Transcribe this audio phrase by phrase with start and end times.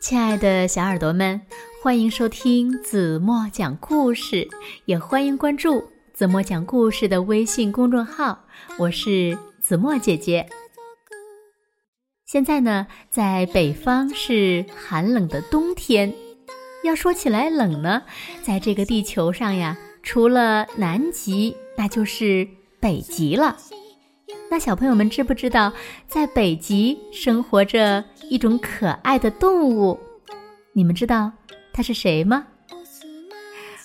[0.00, 1.40] 亲爱的小耳朵们，
[1.82, 4.48] 欢迎收听子墨讲故事，
[4.84, 8.44] 也欢迎关注子墨讲故事的微信公众号。
[8.78, 10.48] 我是子墨姐姐。
[12.24, 16.14] 现在呢，在北方是寒冷的冬天。
[16.84, 18.04] 要说起来冷呢，
[18.44, 22.46] 在这个地球上呀，除了南极，那就是
[22.78, 23.56] 北极了。
[24.50, 25.72] 那小朋友们知不知道，
[26.06, 29.98] 在北极生活着一种可爱的动物？
[30.72, 31.30] 你们知道
[31.72, 32.46] 它是谁吗？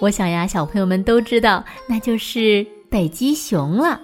[0.00, 4.00] 我想呀，小朋友们都知道，那就是北极熊了。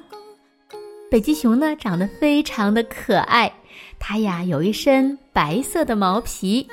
[1.10, 3.52] 北极熊呢，长得非常的可爱，
[3.98, 6.68] 它呀有一身白色的毛皮，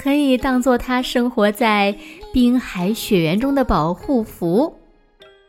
[0.00, 1.96] 可以当做它生活在
[2.32, 4.74] 冰海雪原中的保护服。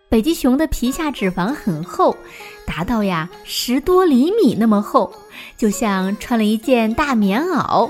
[0.09, 2.17] 北极熊的皮下脂肪很厚，
[2.69, 5.11] 达到呀十多厘米那么厚，
[5.57, 7.89] 就像穿了一件大棉袄。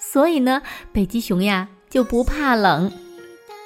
[0.00, 2.90] 所以呢，北极熊呀就不怕冷。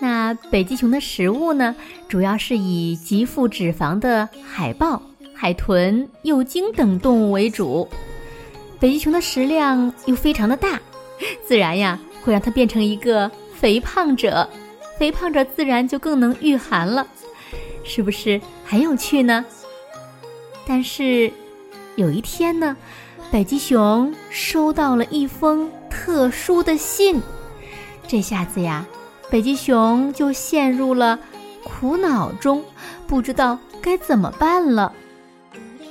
[0.00, 1.76] 那北极熊的食物呢，
[2.08, 5.00] 主要是以极富脂肪的海豹、
[5.32, 7.88] 海豚、幼鲸等动物为主。
[8.80, 10.80] 北极熊的食量又非常的大，
[11.46, 14.50] 自然呀会让它变成一个肥胖者，
[14.98, 17.06] 肥胖者自然就更能御寒了。
[17.84, 19.44] 是不是很有趣呢？
[20.72, 21.32] 但是
[21.96, 22.76] 有一天呢，
[23.28, 27.20] 北极熊收到了一封特殊的信，
[28.06, 28.86] 这下子呀，
[29.28, 31.18] 北极熊就陷入了
[31.64, 32.62] 苦恼中，
[33.08, 34.92] 不知道该怎么办了。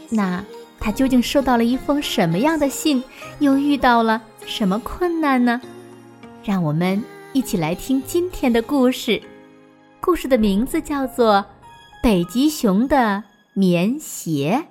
[0.08, 0.42] 那
[0.80, 3.04] 他究竟收到了一封什么样的信，
[3.40, 5.60] 又遇到了什么困难呢？
[6.42, 9.22] 让我们一起来听今天的故事。
[10.00, 11.46] 故事的名字叫做。
[12.02, 13.22] 北极熊的
[13.60, 14.64] 棉鞋。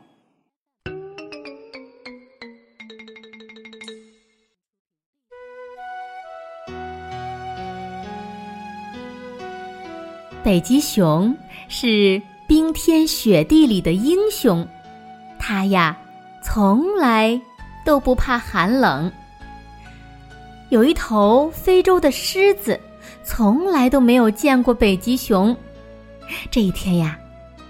[10.42, 11.36] 北极熊
[11.68, 14.66] 是冰天雪地里的英雄，
[15.38, 15.94] 它呀
[16.42, 17.38] 从来
[17.84, 19.12] 都不怕寒冷。
[20.70, 22.80] 有一头非洲的狮子，
[23.22, 25.54] 从来都没有见过北极熊。
[26.50, 27.18] 这一天呀，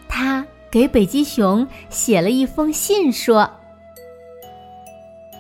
[0.09, 3.51] 他给北极熊写了一封信，说：“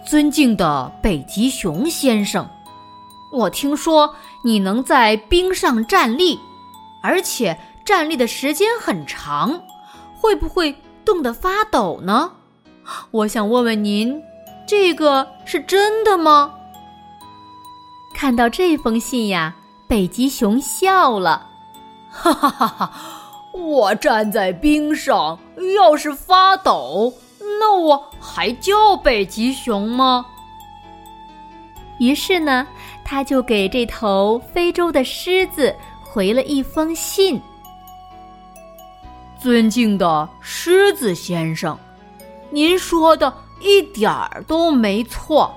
[0.06, 2.48] 尊敬的北极熊先生，
[3.32, 6.38] 我听说你能在冰上站立，
[7.02, 9.62] 而且站立的时间很长，
[10.18, 10.74] 会不会
[11.04, 12.32] 冻得发抖呢？
[13.10, 14.22] 我想问问您，
[14.66, 16.54] 这个是真的吗？”
[18.16, 19.54] 看到这封信呀，
[19.86, 21.46] 北极熊笑了。
[22.10, 22.92] 哈哈哈哈！
[23.52, 25.38] 我站在冰上，
[25.76, 27.12] 要是发抖，
[27.58, 30.24] 那我还叫北极熊吗？
[31.98, 32.66] 于是呢，
[33.04, 37.40] 他就给这头非洲的狮子回了一封信
[39.40, 41.76] ：“尊敬的狮子先生，
[42.50, 45.52] 您说的一点儿都没错，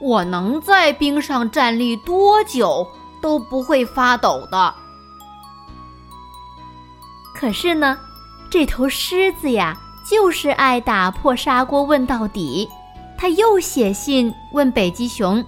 [0.00, 2.86] 我能在冰上站立多久
[3.20, 4.74] 都不会发抖的。”
[7.40, 7.98] 可是呢，
[8.50, 9.74] 这头狮子呀，
[10.04, 12.68] 就是爱打破砂锅问到底。
[13.16, 15.42] 他又写信问北极熊：“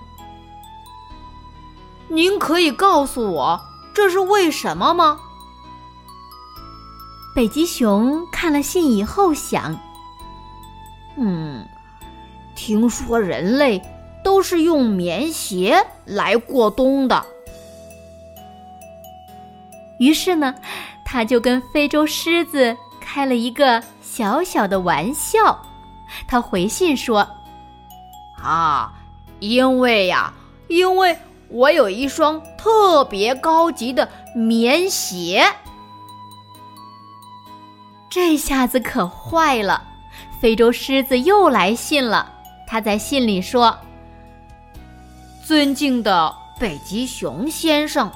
[2.08, 3.60] 您可以告诉我
[3.92, 5.19] 这是为什么吗？”
[7.36, 9.78] 北极熊看了信以后想
[11.19, 11.69] ：“嗯，
[12.54, 13.82] 听说人类
[14.25, 17.22] 都是用棉鞋来过冬的。”
[20.00, 20.54] 于是呢。
[21.12, 25.60] 他就跟非洲狮子开了一个小小的玩笑，
[26.26, 27.28] 他回信说
[28.42, 28.90] ：“啊，
[29.38, 30.32] 因为呀，
[30.68, 31.14] 因为
[31.50, 35.44] 我有一双特别高级的棉鞋。”
[38.08, 39.84] 这下子可坏了，
[40.40, 42.32] 非洲狮子又来信了。
[42.66, 43.76] 他在信里说
[45.44, 48.10] ：“尊敬的北极熊先生，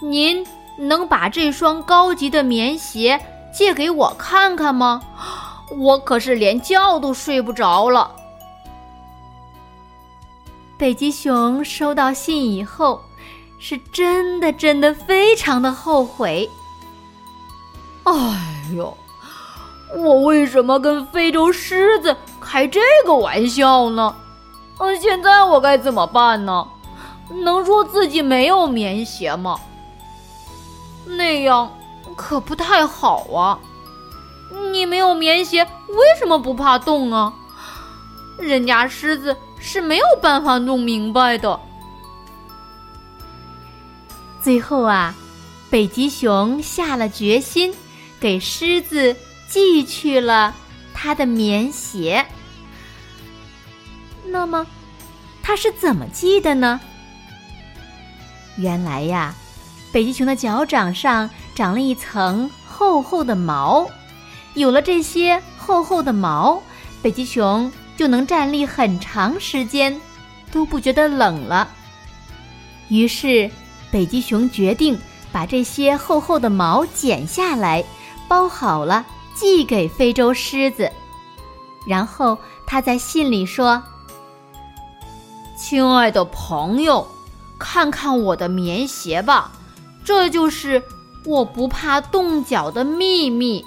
[0.00, 0.46] 您。”
[0.80, 3.20] 能把这双高级的棉鞋
[3.52, 5.02] 借给我看看吗？
[5.78, 8.10] 我可是连觉都睡不着了。
[10.76, 13.02] 北极熊收到信以后，
[13.58, 16.50] 是真的真的非常的后悔。
[18.04, 18.12] 哎
[18.74, 18.96] 呦，
[19.96, 24.16] 我为什么跟非洲狮子开这个玩笑呢？
[24.78, 26.66] 嗯，现在我该怎么办呢？
[27.44, 29.60] 能说自己没有棉鞋吗？
[31.16, 31.70] 那样
[32.16, 33.58] 可不太好啊！
[34.72, 37.32] 你没有棉鞋，为什么不怕冻啊？
[38.38, 41.60] 人家狮子是没有办法弄明白的。
[44.40, 45.14] 最后啊，
[45.68, 47.74] 北极熊下了决心，
[48.18, 49.14] 给狮子
[49.48, 50.54] 寄去了
[50.94, 52.26] 他的棉鞋。
[54.26, 54.66] 那么，
[55.42, 56.80] 他是怎么寄的呢？
[58.56, 59.34] 原来呀，
[59.92, 63.86] 北极熊的脚掌上长了一层厚厚的毛，
[64.54, 66.62] 有了这些厚厚的毛，
[67.02, 70.00] 北极熊就能站立很长时间，
[70.52, 71.68] 都不觉得冷了。
[72.88, 73.50] 于是，
[73.90, 74.98] 北极熊决定
[75.32, 77.84] 把这些厚厚的毛剪下来，
[78.28, 79.04] 包好了
[79.34, 80.90] 寄给非洲狮子。
[81.86, 83.82] 然后他在信里说。
[85.56, 87.06] 亲爱的朋友，
[87.58, 89.52] 看看我的棉鞋吧，
[90.04, 90.82] 这就是
[91.24, 93.64] 我不怕冻脚的秘密。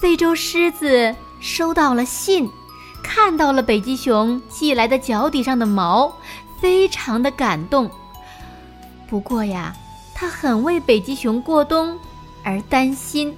[0.00, 2.50] 非洲狮子收到了信，
[3.02, 6.12] 看到了北极熊寄来的脚底上的毛，
[6.60, 7.90] 非常的感动。
[9.08, 9.74] 不过呀，
[10.14, 11.98] 他很为北极熊过冬
[12.44, 13.36] 而担心。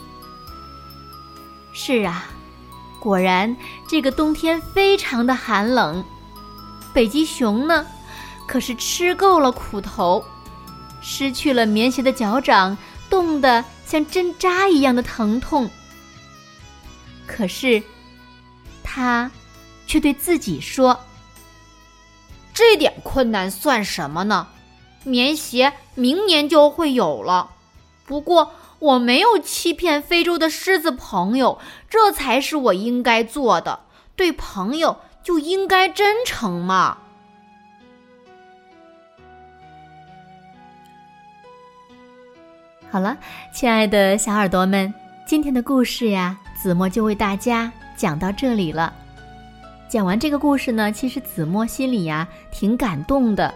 [1.72, 2.26] 是啊。
[2.98, 3.56] 果然，
[3.88, 6.04] 这个冬天非常的寒冷。
[6.92, 7.86] 北极熊呢，
[8.50, 10.24] 可是吃够了苦头，
[11.00, 12.76] 失去了棉鞋的脚掌，
[13.08, 15.70] 冻得像针扎一样的疼痛。
[17.28, 17.80] 可是，
[18.82, 19.30] 他
[19.86, 20.98] 却对自己说
[22.52, 24.48] ：“这点困难算什么呢？
[25.04, 27.52] 棉鞋明年就会有了。
[28.04, 28.50] 不过。”
[28.80, 31.58] 我没有欺骗非洲的狮子朋友，
[31.90, 33.80] 这才是我应该做的。
[34.16, 36.96] 对朋友就应该真诚嘛。
[42.92, 43.16] 好了，
[43.52, 44.92] 亲爱的小耳朵们，
[45.24, 48.92] 今天的故事呀，子墨就为大家讲到这里了。
[49.88, 53.54] 讲完这个故事呢，其实子墨心里呀挺感动的。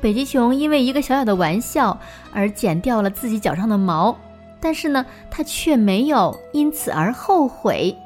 [0.00, 1.98] 北极熊因为一个小小的玩笑
[2.32, 4.16] 而剪掉了自己脚上的毛。
[4.60, 7.96] 但是呢，他却没有因此而后悔。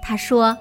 [0.00, 0.56] 他说：“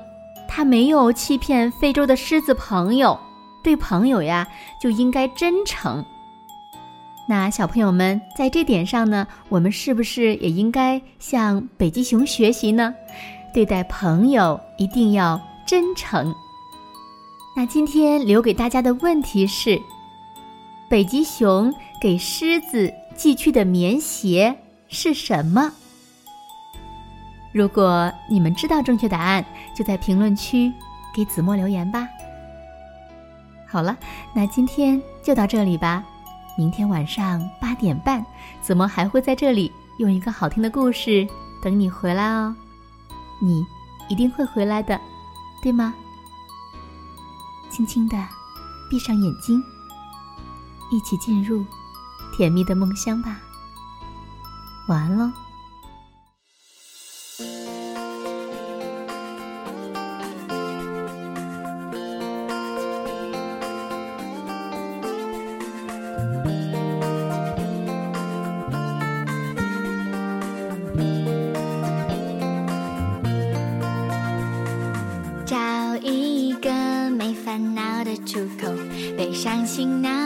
[0.50, 3.18] 他没有欺骗非洲的狮子朋友，
[3.64, 4.46] 对朋友呀
[4.82, 6.04] 就应该真诚。”
[7.28, 12.94] 那小朋友们在这点上呢，我们是不是也应该向北极熊学习呢？
[13.54, 16.34] 对待朋友一定要真诚。
[17.56, 19.82] 那今天留给大家的问题是：
[20.90, 24.56] 北极熊给狮子寄去的棉鞋。
[24.88, 25.72] 是什么？
[27.52, 29.44] 如果你们知道正确答案，
[29.76, 30.72] 就在评论区
[31.14, 32.08] 给子墨留言吧。
[33.68, 33.98] 好了，
[34.34, 36.06] 那今天就到这里吧。
[36.58, 38.26] 明天晚上八点半，
[38.62, 41.28] 怎么还会在这里用一个好听的故事
[41.62, 42.56] 等你回来哦。
[43.42, 43.66] 你
[44.08, 45.00] 一定会回来的，
[45.62, 45.94] 对吗？
[47.70, 48.18] 轻轻的
[48.90, 49.62] 闭上眼睛，
[50.92, 51.66] 一起进入
[52.38, 53.38] 甜蜜的梦乡吧。
[54.88, 55.45] 晚安喽。
[78.26, 78.74] 出口，
[79.16, 80.25] 背上行囊，